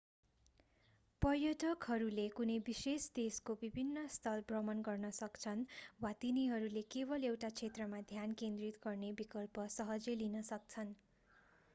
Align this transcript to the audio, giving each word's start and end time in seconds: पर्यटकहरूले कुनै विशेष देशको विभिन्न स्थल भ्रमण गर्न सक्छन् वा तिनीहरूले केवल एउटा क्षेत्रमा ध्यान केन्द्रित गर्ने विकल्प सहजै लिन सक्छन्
पर्यटकहरूले 1.21 2.23
कुनै 2.37 2.55
विशेष 2.69 3.05
देशको 3.15 3.55
विभिन्न 3.59 4.05
स्थल 4.13 4.41
भ्रमण 4.47 4.81
गर्न 4.87 5.11
सक्छन् 5.17 5.61
वा 5.99 6.13
तिनीहरूले 6.21 6.85
केवल 6.97 7.29
एउटा 7.29 7.53
क्षेत्रमा 7.53 8.01
ध्यान 8.09 8.35
केन्द्रित 8.39 8.83
गर्ने 8.83 9.13
विकल्प 9.19 9.69
सहजै 9.77 10.17
लिन 10.19 10.45
सक्छन् 10.51 10.93